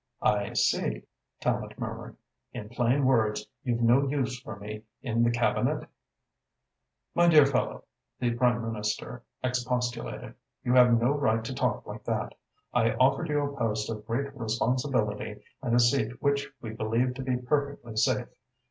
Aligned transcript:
"I 0.23 0.53
see," 0.53 1.03
Tallente 1.39 1.77
murmured. 1.77 2.17
"In 2.53 2.69
plain 2.69 3.05
words, 3.05 3.45
you've 3.63 3.83
no 3.83 4.07
use 4.07 4.39
for 4.41 4.55
me 4.55 4.81
in 5.03 5.21
the 5.21 5.29
Cabinet?" 5.29 5.87
"My 7.13 7.27
dear 7.27 7.45
fellow," 7.45 7.83
the 8.17 8.33
Prime 8.33 8.63
Minister 8.65 9.21
expostulated, 9.43 10.33
"you 10.63 10.73
have 10.73 10.99
no 10.99 11.11
right 11.11 11.43
to 11.45 11.53
talk 11.53 11.85
like 11.85 12.03
that. 12.05 12.33
I 12.73 12.93
offered 12.95 13.29
you 13.29 13.41
a 13.43 13.55
post 13.55 13.91
of 13.91 14.07
great 14.07 14.35
responsibility 14.35 15.43
and 15.61 15.75
a 15.75 15.79
seat 15.79 16.19
which 16.19 16.49
we 16.63 16.71
believed 16.71 17.15
to 17.17 17.21
be 17.21 17.37
perfectly 17.37 17.95
safe. 17.95 18.25